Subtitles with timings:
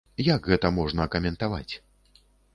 [0.27, 1.73] Як гэта можна каментаваць?